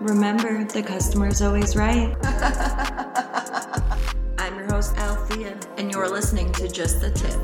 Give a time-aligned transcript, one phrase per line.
[0.00, 2.16] Remember, the customer's always right.
[4.38, 7.38] I'm your host, Althea, and you're listening to Just the Tip.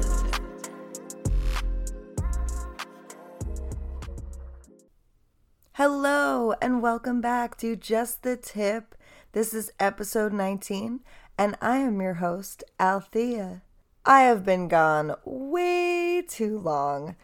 [5.73, 8.95] Hello, and welcome back to Just the Tip.
[9.33, 11.01] This is episode 19,
[11.37, 13.61] and I am your host, Althea.
[14.07, 17.17] I have been gone way too long.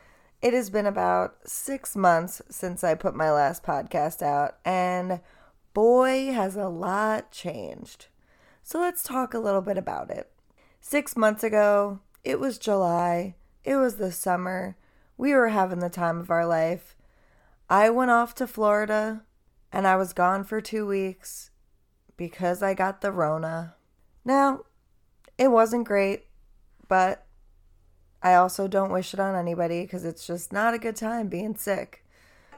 [0.43, 5.20] It has been about six months since I put my last podcast out, and
[5.73, 8.09] boy, has a lot changed.
[8.65, 10.32] So let's talk a little bit about it.
[10.80, 14.77] Six months ago, it was July, it was the summer,
[15.16, 16.96] we were having the time of our life.
[17.70, 19.23] I went off to Florida
[19.70, 21.51] and I was gone for two weeks
[22.16, 23.77] because I got the Rona.
[24.24, 24.62] Now,
[25.38, 26.27] it wasn't great,
[26.88, 27.27] but
[28.22, 31.56] I also don't wish it on anybody because it's just not a good time being
[31.56, 32.04] sick.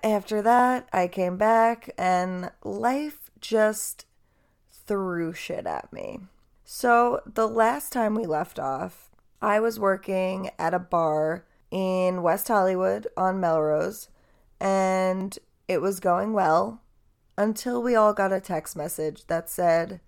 [0.02, 4.04] After that, I came back and life just
[4.70, 6.21] threw shit at me.
[6.65, 12.49] So, the last time we left off, I was working at a bar in West
[12.49, 14.09] Hollywood on Melrose,
[14.60, 16.82] and it was going well
[17.37, 20.01] until we all got a text message that said,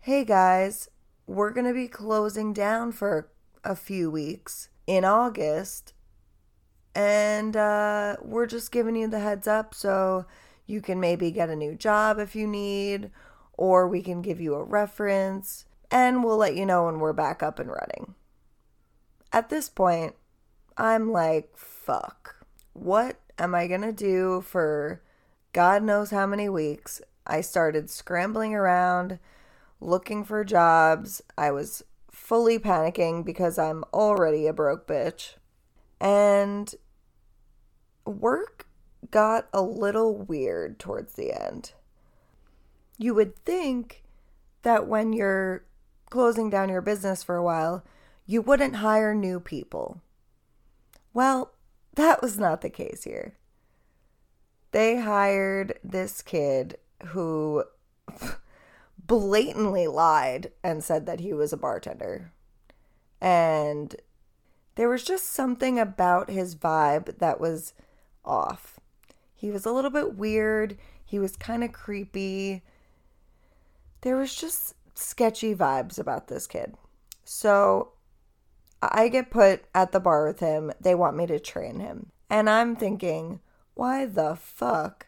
[0.00, 0.88] Hey guys,
[1.26, 3.28] we're going to be closing down for
[3.64, 5.92] a few weeks in August,
[6.94, 10.26] and uh, we're just giving you the heads up so
[10.66, 13.10] you can maybe get a new job if you need,
[13.54, 17.42] or we can give you a reference, and we'll let you know when we're back
[17.42, 18.14] up and running.
[19.32, 20.14] At this point,
[20.76, 22.44] I'm like, fuck.
[22.72, 25.02] What am I gonna do for
[25.52, 27.00] God knows how many weeks?
[27.26, 29.18] I started scrambling around
[29.80, 31.22] looking for jobs.
[31.36, 31.84] I was
[32.22, 35.34] fully panicking because I'm already a broke bitch.
[36.00, 36.72] And
[38.06, 38.68] work
[39.10, 41.72] got a little weird towards the end.
[42.96, 44.04] You would think
[44.62, 45.64] that when you're
[46.10, 47.84] closing down your business for a while,
[48.24, 50.00] you wouldn't hire new people.
[51.12, 51.52] Well,
[51.96, 53.34] that was not the case here.
[54.70, 57.64] They hired this kid who
[59.06, 62.32] blatantly lied and said that he was a bartender.
[63.20, 63.94] And
[64.74, 67.74] there was just something about his vibe that was
[68.24, 68.80] off.
[69.34, 70.78] He was a little bit weird.
[71.04, 72.62] He was kind of creepy.
[74.00, 76.74] There was just sketchy vibes about this kid.
[77.24, 77.92] So
[78.80, 80.72] I get put at the bar with him.
[80.80, 82.10] They want me to train him.
[82.30, 83.40] And I'm thinking,
[83.74, 85.06] why the fuck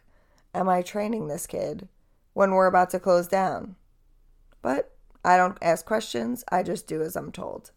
[0.53, 1.87] am I training this kid
[2.33, 3.75] when we're about to close down?
[4.65, 7.69] But I don't ask questions, I just do as I'm told.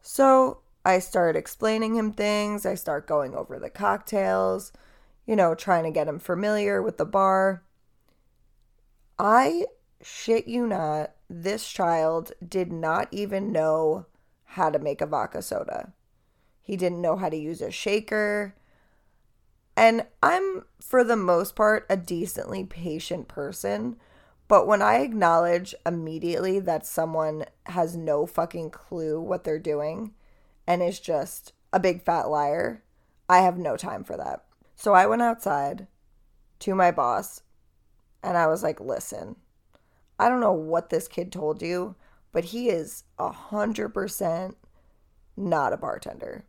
[0.00, 4.72] So I start explaining him things, I start going over the cocktails,
[5.26, 7.62] you know, trying to get him familiar with the bar.
[9.16, 9.66] I
[10.02, 14.06] shit you not, this child did not even know
[14.42, 15.92] how to make a vodka soda.
[16.62, 18.56] He didn't know how to use a shaker.
[19.76, 23.98] And I'm, for the most part, a decently patient person.
[24.52, 30.12] But when I acknowledge immediately that someone has no fucking clue what they're doing
[30.66, 32.82] and is just a big fat liar,
[33.30, 34.44] I have no time for that.
[34.76, 35.86] So I went outside
[36.58, 37.40] to my boss
[38.22, 39.36] and I was like, listen,
[40.18, 41.94] I don't know what this kid told you,
[42.30, 44.58] but he is a hundred percent
[45.34, 46.44] not a bartender.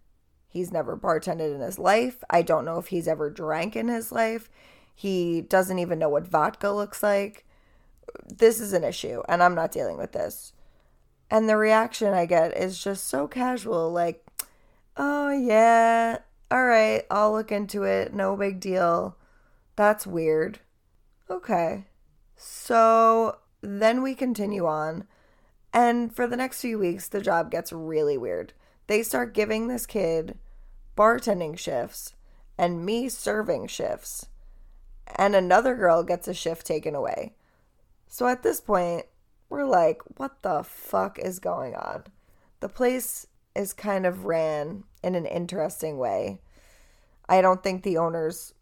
[0.49, 2.21] He's never bartended in his life.
[2.29, 4.49] I don't know if he's ever drank in his life.
[4.93, 7.45] He doesn't even know what vodka looks like.
[8.25, 10.53] This is an issue, and I'm not dealing with this.
[11.29, 14.25] And the reaction I get is just so casual like,
[14.97, 16.19] oh, yeah,
[16.51, 18.13] all right, I'll look into it.
[18.13, 19.17] No big deal.
[19.75, 20.59] That's weird.
[21.29, 21.85] Okay.
[22.35, 25.07] So then we continue on.
[25.73, 28.53] And for the next few weeks, the job gets really weird.
[28.85, 30.37] They start giving this kid
[30.95, 32.13] bartending shifts
[32.57, 34.27] and me serving shifts.
[35.15, 37.33] And another girl gets a shift taken away.
[38.13, 39.07] So at this point,
[39.49, 42.03] we're like, what the fuck is going on?
[42.59, 43.25] The place
[43.55, 46.39] is kind of ran in an interesting way.
[47.27, 48.53] I don't think the owners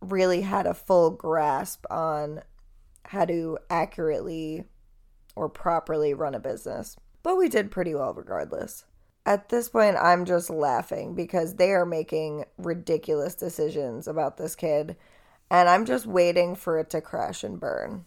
[0.00, 2.42] really had a full grasp on
[3.06, 4.66] how to accurately
[5.34, 6.94] or properly run a business.
[7.24, 8.84] But we did pretty well regardless.
[9.26, 14.94] At this point, I'm just laughing because they are making ridiculous decisions about this kid,
[15.50, 18.04] and I'm just waiting for it to crash and burn.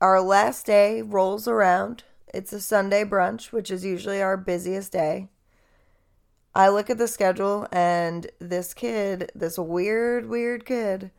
[0.00, 2.04] Our last day rolls around.
[2.32, 5.28] It's a Sunday brunch, which is usually our busiest day.
[6.54, 11.10] I look at the schedule, and this kid, this weird, weird kid,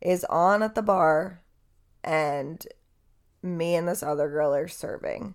[0.00, 1.40] is on at the bar
[2.02, 2.66] and
[3.42, 5.34] me and this other girl are serving.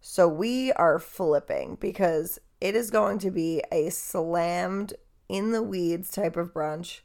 [0.00, 4.94] So we are flipping because it is going to be a slammed
[5.28, 7.00] in the weeds type of brunch.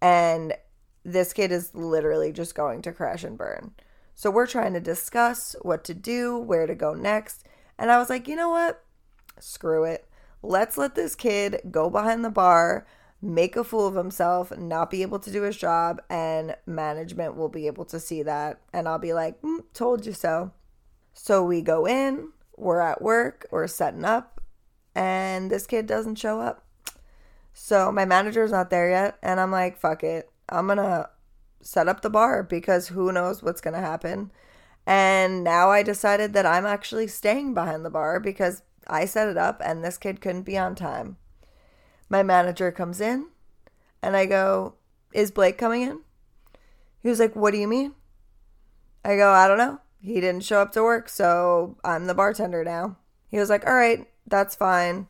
[0.00, 0.54] And
[1.04, 3.72] this kid is literally just going to crash and burn.
[4.16, 7.44] So we're trying to discuss what to do, where to go next.
[7.78, 8.82] And I was like, you know what?
[9.38, 10.08] Screw it.
[10.42, 12.86] Let's let this kid go behind the bar,
[13.20, 17.50] make a fool of himself, not be able to do his job, and management will
[17.50, 18.58] be able to see that.
[18.72, 20.50] And I'll be like, mm, told you so.
[21.12, 24.40] So we go in, we're at work, we're setting up,
[24.94, 26.64] and this kid doesn't show up.
[27.52, 30.30] So my manager's not there yet, and I'm like, fuck it.
[30.48, 31.10] I'm gonna
[31.66, 34.30] set up the bar because who knows what's gonna happen.
[34.86, 39.36] And now I decided that I'm actually staying behind the bar because I set it
[39.36, 41.16] up and this kid couldn't be on time.
[42.08, 43.26] My manager comes in
[44.00, 44.74] and I go,
[45.12, 46.00] Is Blake coming in?
[47.02, 47.94] He was like, What do you mean?
[49.04, 49.80] I go, I don't know.
[50.00, 52.96] He didn't show up to work, so I'm the bartender now.
[53.28, 55.08] He was like, All right, that's fine.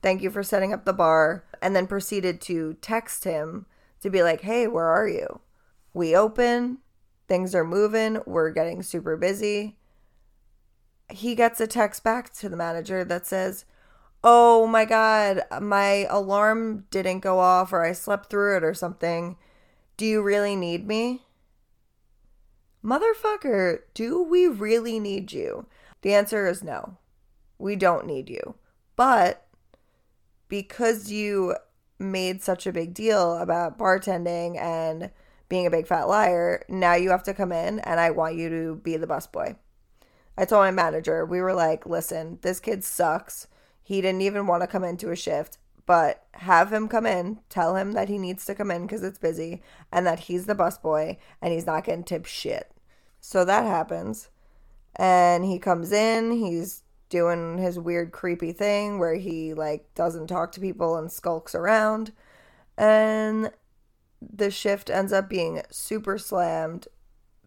[0.00, 1.44] Thank you for setting up the bar.
[1.60, 3.66] And then proceeded to text him
[4.00, 5.40] to be like, Hey, where are you?
[5.98, 6.78] We open,
[7.26, 9.78] things are moving, we're getting super busy.
[11.10, 13.64] He gets a text back to the manager that says,
[14.22, 19.38] Oh my God, my alarm didn't go off or I slept through it or something.
[19.96, 21.26] Do you really need me?
[22.84, 25.66] Motherfucker, do we really need you?
[26.02, 26.96] The answer is no.
[27.58, 28.54] We don't need you.
[28.94, 29.48] But
[30.46, 31.56] because you
[31.98, 35.10] made such a big deal about bartending and
[35.48, 38.48] being a big fat liar, now you have to come in and I want you
[38.48, 39.56] to be the busboy.
[40.36, 43.48] I told my manager, we were like, listen, this kid sucks.
[43.82, 47.76] He didn't even want to come into a shift, but have him come in, tell
[47.76, 51.16] him that he needs to come in because it's busy and that he's the busboy
[51.40, 52.70] and he's not getting tipped shit.
[53.20, 54.28] So that happens.
[54.96, 60.52] And he comes in, he's doing his weird creepy thing where he like doesn't talk
[60.52, 62.12] to people and skulks around.
[62.76, 63.50] And
[64.20, 66.88] the shift ends up being super slammed.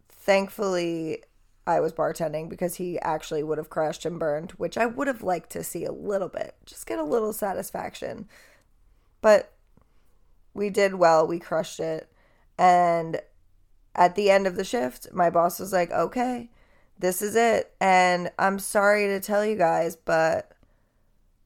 [0.10, 1.24] Thankfully,
[1.68, 5.24] I was bartending because he actually would have crashed and burned, which I would have
[5.24, 8.28] liked to see a little bit, just get a little satisfaction.
[9.22, 9.54] But
[10.54, 12.12] we did well, we crushed it.
[12.58, 13.22] And
[13.96, 16.50] at the end of the shift, my boss was like, okay,
[16.98, 17.74] this is it.
[17.80, 20.52] And I'm sorry to tell you guys, but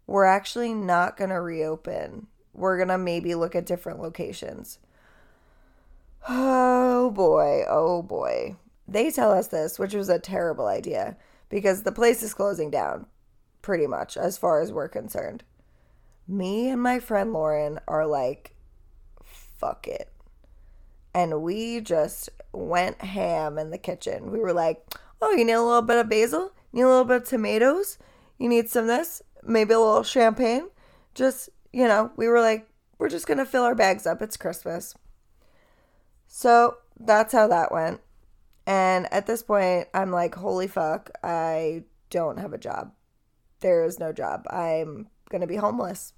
[0.07, 2.27] we're actually not going to reopen.
[2.53, 4.79] We're going to maybe look at different locations.
[6.27, 8.55] Oh boy, oh boy.
[8.87, 11.17] They tell us this, which was a terrible idea
[11.49, 13.05] because the place is closing down
[13.61, 15.43] pretty much as far as we're concerned.
[16.27, 18.55] Me and my friend Lauren are like,
[19.23, 20.11] fuck it.
[21.13, 24.31] And we just went ham in the kitchen.
[24.31, 24.83] We were like,
[25.21, 26.51] oh, you need a little bit of basil?
[26.71, 27.97] You need a little bit of tomatoes?
[28.37, 29.21] You need some of this?
[29.43, 30.69] Maybe a little champagne?
[31.13, 32.67] Just, you know, we were like,
[32.97, 34.21] we're just going to fill our bags up.
[34.21, 34.95] It's Christmas.
[36.37, 38.01] So that's how that went.
[38.67, 42.91] And at this point, I'm like, holy fuck, I don't have a job.
[43.61, 44.45] There is no job.
[44.49, 46.11] I'm going to be homeless.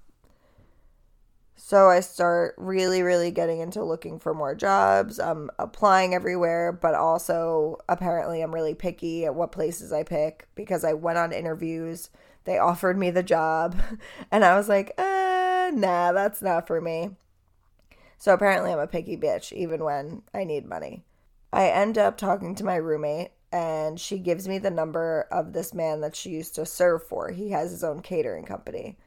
[1.54, 5.20] So I start really, really getting into looking for more jobs.
[5.20, 10.82] I'm applying everywhere, but also apparently I'm really picky at what places I pick because
[10.82, 12.10] I went on interviews.
[12.42, 13.76] They offered me the job,
[14.32, 17.10] and I was like, uh, nah, that's not for me.
[18.18, 21.04] So apparently I'm a picky bitch, even when I need money.
[21.52, 25.72] I end up talking to my roommate, and she gives me the number of this
[25.72, 27.30] man that she used to serve for.
[27.30, 28.98] He has his own catering company.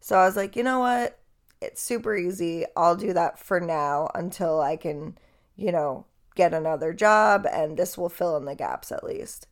[0.00, 1.18] So I was like, you know what?
[1.60, 2.64] It's super easy.
[2.76, 5.18] I'll do that for now until I can,
[5.56, 9.46] you know, get another job, and this will fill in the gaps at least.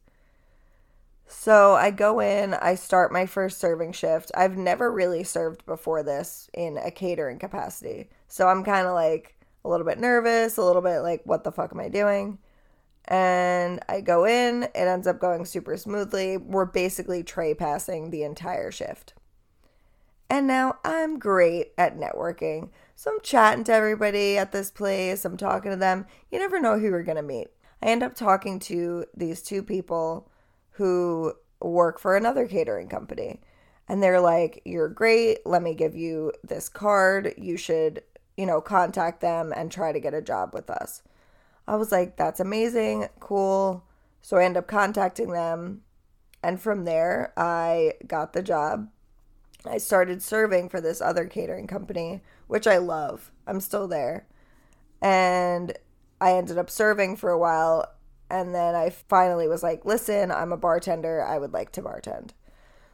[1.28, 4.30] So I go in, I start my first serving shift.
[4.35, 8.08] I've never really served before this in a catering capacity.
[8.26, 11.52] So I'm kind of like, a little bit nervous, a little bit like, what the
[11.52, 12.38] fuck am I doing?
[13.04, 16.37] And I go in, it ends up going super smoothly.
[16.37, 19.14] We're basically tray passing the entire shift.
[20.30, 22.70] And now I'm great at networking.
[22.97, 26.06] So I'm chatting to everybody at this place, I'm talking to them.
[26.30, 27.49] You never know who you're going to meet.
[27.82, 30.27] I end up talking to these two people
[30.78, 33.40] who work for another catering company.
[33.88, 35.47] And they're like, You're great.
[35.47, 37.35] Let me give you this card.
[37.37, 38.02] You should
[38.38, 41.02] you know, contact them and try to get a job with us.
[41.66, 43.85] I was like, that's amazing, cool.
[44.23, 45.82] So I end up contacting them.
[46.40, 48.90] And from there, I got the job.
[49.66, 53.32] I started serving for this other catering company, which I love.
[53.44, 54.28] I'm still there.
[55.02, 55.76] And
[56.20, 57.92] I ended up serving for a while.
[58.30, 61.25] And then I finally was like, listen, I'm a bartender.
[61.25, 62.30] I would like to bartend.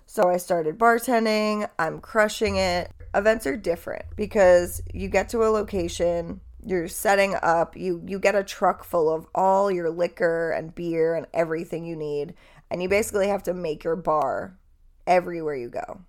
[0.06, 1.68] So I started bartending.
[1.78, 2.92] I'm crushing it.
[3.14, 8.34] Events are different because you get to a location, you're setting up, you you get
[8.34, 12.34] a truck full of all your liquor and beer and everything you need,
[12.70, 14.58] and you basically have to make your bar
[15.06, 16.00] everywhere you go.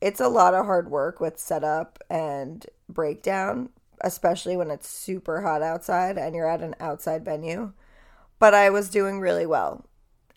[0.00, 3.70] It's a lot of hard work with setup and breakdown,
[4.00, 7.72] especially when it's super hot outside and you're at an outside venue.
[8.42, 9.86] But I was doing really well.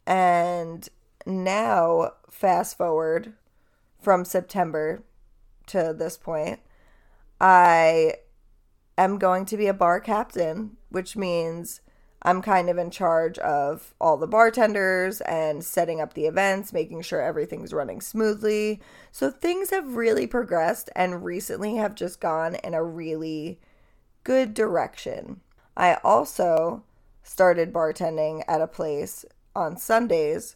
[0.05, 0.87] And
[1.25, 3.33] now, fast forward
[3.99, 5.03] from September
[5.65, 6.59] to this point,
[7.41, 8.17] I
[8.95, 11.81] am going to be a bar captain, which means
[12.21, 17.01] I'm kind of in charge of all the bartenders and setting up the events, making
[17.01, 18.81] sure everything's running smoothly.
[19.11, 23.59] So things have really progressed and recently have just gone in a really
[24.23, 25.41] good direction.
[25.75, 26.83] I also
[27.25, 30.55] started bartending at a place on Sundays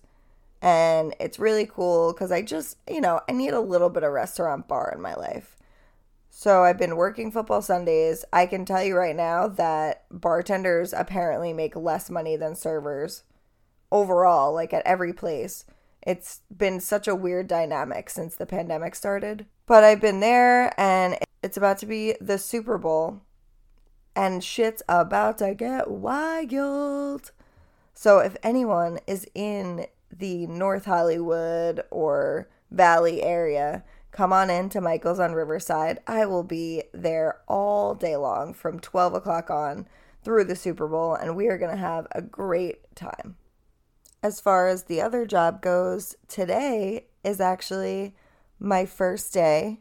[0.62, 4.12] and it's really cool because I just, you know, I need a little bit of
[4.12, 5.56] restaurant bar in my life.
[6.30, 8.24] So I've been working football Sundays.
[8.32, 13.24] I can tell you right now that bartenders apparently make less money than servers
[13.92, 15.66] overall, like at every place.
[16.06, 19.46] It's been such a weird dynamic since the pandemic started.
[19.66, 23.22] But I've been there and it's about to be the Super Bowl
[24.20, 27.32] and shit's about to get wild.
[27.94, 34.82] So if anyone is in the North Hollywood or Valley area, come on in to
[34.82, 36.00] Michael's on Riverside.
[36.06, 39.88] I will be there all day long from 12 o'clock on
[40.22, 43.38] through the Super Bowl, and we are going to have a great time.
[44.22, 48.16] As far as the other job goes, today is actually
[48.60, 49.80] my first day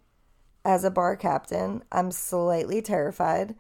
[0.65, 1.83] as a bar captain.
[1.91, 3.57] I'm slightly terrified.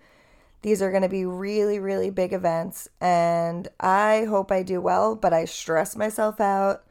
[0.63, 5.15] These are going to be really, really big events, and I hope I do well,
[5.15, 6.85] but I stress myself out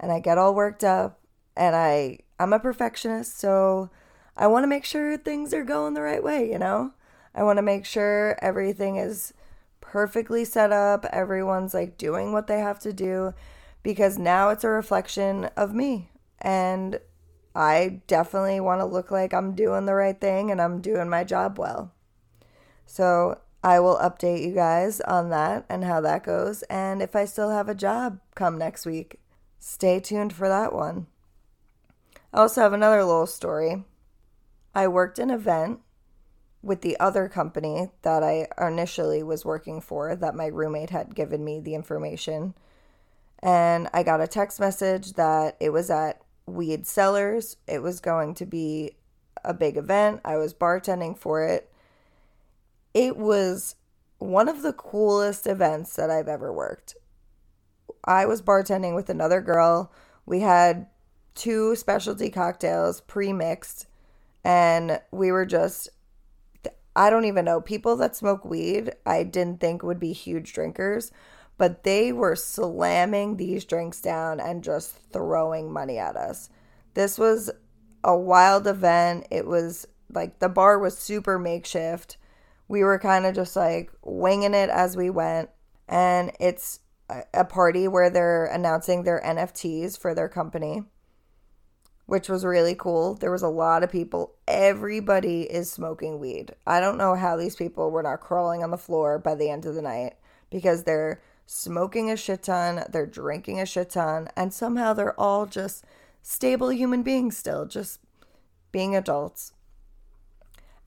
[0.00, 1.20] and I get all worked up
[1.56, 3.90] and I I'm a perfectionist, so
[4.36, 6.92] I want to make sure things are going the right way, you know?
[7.34, 9.32] I want to make sure everything is
[9.80, 13.34] perfectly set up, everyone's like doing what they have to do
[13.82, 16.10] because now it's a reflection of me
[16.40, 16.98] and
[17.54, 21.24] I definitely want to look like I'm doing the right thing and I'm doing my
[21.24, 21.92] job well.
[22.86, 27.26] So, I will update you guys on that and how that goes and if I
[27.26, 29.20] still have a job come next week.
[29.60, 31.06] Stay tuned for that one.
[32.32, 33.84] I also have another little story.
[34.74, 35.78] I worked an event
[36.62, 41.44] with the other company that I initially was working for, that my roommate had given
[41.44, 42.54] me the information.
[43.40, 47.56] And I got a text message that it was at Weed Cellars.
[47.66, 48.92] It was going to be
[49.44, 50.20] a big event.
[50.24, 51.71] I was bartending for it.
[52.94, 53.76] It was
[54.18, 56.96] one of the coolest events that I've ever worked.
[58.04, 59.92] I was bartending with another girl.
[60.26, 60.86] We had
[61.34, 63.86] two specialty cocktails pre-mixed
[64.44, 65.88] and we were just
[66.94, 71.10] I don't even know people that smoke weed I didn't think would be huge drinkers
[71.62, 76.50] but they were slamming these drinks down and just throwing money at us.
[76.94, 77.50] This was
[78.02, 79.28] a wild event.
[79.30, 82.16] It was like the bar was super makeshift.
[82.72, 85.50] We were kind of just like winging it as we went
[85.86, 86.80] and it's
[87.34, 90.82] a party where they're announcing their NFTs for their company
[92.06, 93.14] which was really cool.
[93.14, 94.34] There was a lot of people.
[94.48, 96.54] Everybody is smoking weed.
[96.66, 99.66] I don't know how these people were not crawling on the floor by the end
[99.66, 100.14] of the night
[100.50, 105.44] because they're smoking a shit ton, they're drinking a shit ton, and somehow they're all
[105.44, 105.84] just
[106.22, 108.00] stable human beings still, just
[108.72, 109.52] being adults.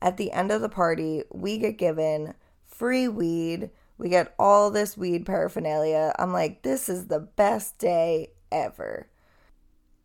[0.00, 2.34] At the end of the party, we get given
[2.66, 3.70] free weed.
[3.98, 6.14] We get all this weed paraphernalia.
[6.18, 9.08] I'm like, this is the best day ever.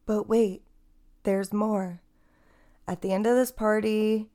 [0.06, 0.64] But wait,
[1.24, 2.02] there's more.
[2.88, 4.30] At the end of this party,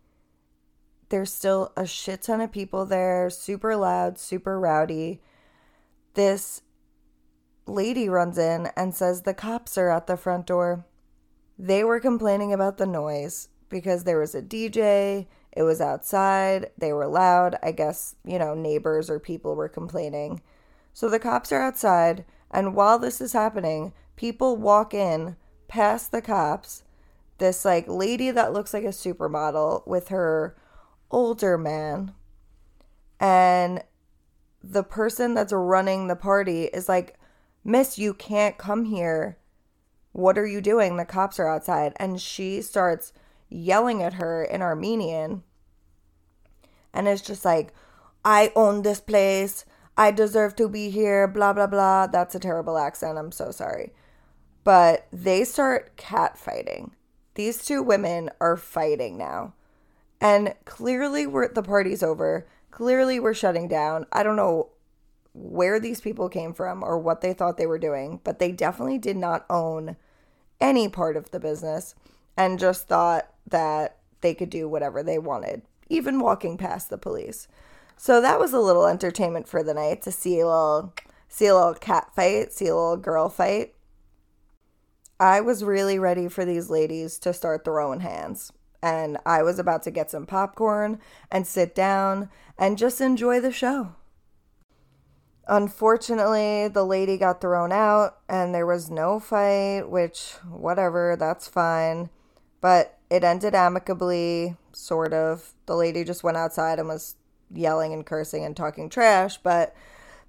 [1.08, 5.20] there's still a shit ton of people there, super loud, super rowdy.
[6.14, 6.62] This
[7.66, 10.86] lady runs in and says the cops are at the front door.
[11.58, 16.92] They were complaining about the noise because there was a DJ, it was outside, they
[16.92, 17.56] were loud.
[17.62, 20.42] I guess, you know, neighbors or people were complaining.
[20.92, 25.36] So the cops are outside, and while this is happening, people walk in
[25.66, 26.84] past the cops.
[27.38, 30.56] This like lady that looks like a supermodel with her
[31.10, 32.12] older man.
[33.18, 33.82] And
[34.62, 37.18] the person that's running the party is like
[37.64, 39.38] miss you can't come here.
[40.12, 40.96] What are you doing?
[40.96, 43.12] The cops are outside and she starts
[43.48, 45.42] yelling at her in armenian
[46.96, 47.72] and it's just like
[48.24, 49.64] i own this place
[49.96, 52.06] I deserve to be here, blah, blah, blah.
[52.06, 53.16] That's a terrible accent.
[53.18, 53.92] I'm so sorry.
[54.62, 56.90] But they start catfighting.
[57.34, 59.54] These two women are fighting now.
[60.20, 62.46] And clearly, we're, the party's over.
[62.70, 64.06] Clearly, we're shutting down.
[64.12, 64.70] I don't know
[65.32, 68.98] where these people came from or what they thought they were doing, but they definitely
[68.98, 69.96] did not own
[70.60, 71.94] any part of the business
[72.36, 77.48] and just thought that they could do whatever they wanted, even walking past the police.
[77.96, 80.92] So that was a little entertainment for the night to see a little
[81.28, 83.74] see a little cat fight, see a little girl fight.
[85.18, 88.52] I was really ready for these ladies to start throwing hands.
[88.82, 91.00] And I was about to get some popcorn
[91.30, 92.28] and sit down
[92.58, 93.94] and just enjoy the show.
[95.48, 102.10] Unfortunately, the lady got thrown out and there was no fight, which, whatever, that's fine.
[102.60, 105.54] But it ended amicably, sort of.
[105.66, 107.16] The lady just went outside and was
[107.52, 109.74] yelling and cursing and talking trash, but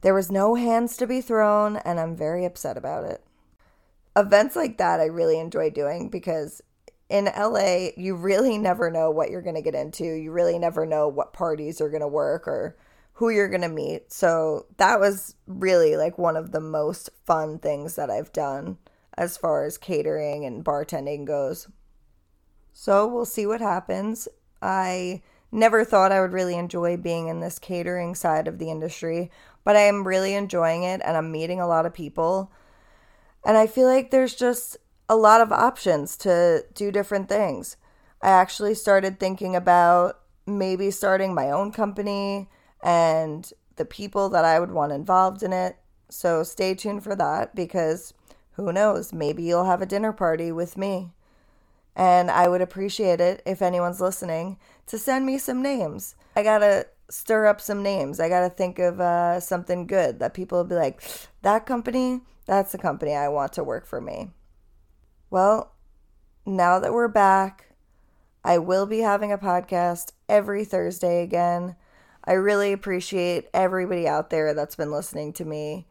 [0.01, 3.23] there was no hands to be thrown, and I'm very upset about it.
[4.15, 6.61] Events like that I really enjoy doing because
[7.09, 10.05] in LA, you really never know what you're going to get into.
[10.05, 12.75] You really never know what parties are going to work or
[13.13, 14.11] who you're going to meet.
[14.11, 18.77] So that was really like one of the most fun things that I've done
[19.17, 21.67] as far as catering and bartending goes.
[22.79, 24.27] So we'll see what happens.
[24.61, 29.31] I never thought I would really enjoy being in this catering side of the industry,
[29.63, 32.51] but I am really enjoying it and I'm meeting a lot of people.
[33.43, 34.77] And I feel like there's just
[35.09, 37.77] a lot of options to do different things.
[38.21, 42.47] I actually started thinking about maybe starting my own company
[42.83, 45.77] and the people that I would want involved in it.
[46.09, 48.13] So stay tuned for that because
[48.51, 51.09] who knows, maybe you'll have a dinner party with me.
[51.97, 56.15] And I would appreciate it if anyone's listening to send me some names.
[56.35, 58.19] I gotta stir up some names.
[58.19, 61.01] I gotta think of uh, something good that people will be like,
[61.41, 64.29] that company, that's the company I want to work for me.
[65.31, 65.73] Well,
[66.45, 67.73] now that we're back,
[68.43, 71.75] I will be having a podcast every Thursday again.
[72.23, 75.87] I really appreciate everybody out there that's been listening to me.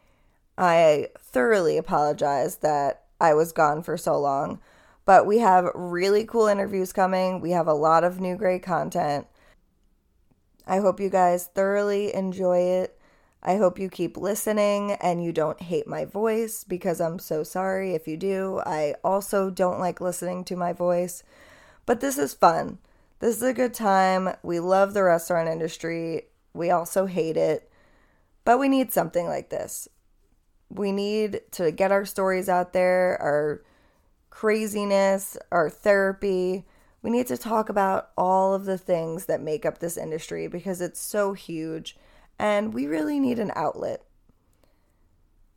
[0.56, 4.60] I thoroughly apologize that I was gone for so long,
[5.06, 7.40] but we have really cool interviews coming.
[7.40, 9.26] We have a lot of new great content.
[10.66, 12.98] I hope you guys thoroughly enjoy it.
[13.40, 17.94] I hope you keep listening and you don't hate my voice because I'm so sorry
[17.94, 18.60] if you do.
[18.66, 21.22] I also don't like listening to my voice,
[21.86, 22.78] but this is fun.
[23.20, 24.34] This is a good time.
[24.42, 26.22] We love the restaurant industry.
[26.52, 27.70] We also hate it.
[28.44, 29.88] But we need something like this.
[30.68, 33.62] We need to get our stories out there, our
[34.36, 36.66] craziness, our therapy.
[37.00, 40.82] We need to talk about all of the things that make up this industry because
[40.82, 41.96] it's so huge
[42.38, 44.02] and we really need an outlet.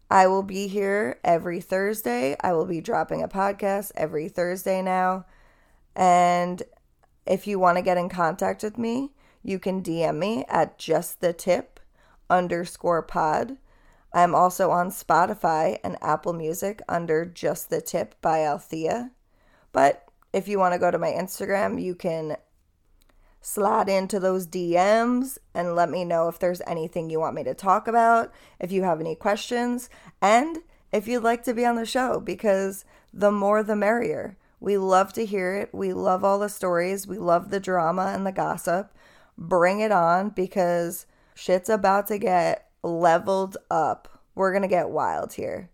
[0.10, 2.38] I will be here every Thursday.
[2.40, 5.26] I will be dropping a podcast every Thursday now.
[5.94, 6.64] And
[7.26, 9.12] if you want to get in contact with me,
[9.44, 11.82] you can DM me at just the tip
[12.30, 13.58] underscore pod.
[14.12, 19.12] I'm also on Spotify and Apple Music under Just the Tip by Althea.
[19.72, 22.38] But if you want to go to my Instagram, you can
[23.42, 27.54] slide into those DMs and let me know if there's anything you want me to
[27.54, 29.90] talk about, if you have any questions,
[30.22, 30.60] and
[30.92, 34.38] if you'd like to be on the show, because the more the merrier.
[34.60, 35.70] We love to hear it.
[35.74, 37.08] We love all the stories.
[37.08, 38.94] We love the drama and the gossip.
[39.38, 44.22] Bring it on because shit's about to get leveled up.
[44.36, 45.70] We're going to get wild here.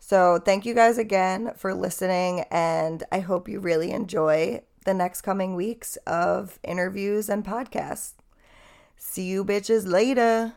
[0.00, 5.22] So, thank you guys again for listening, and I hope you really enjoy the next
[5.22, 8.14] coming weeks of interviews and podcasts.
[8.96, 10.54] See you bitches later.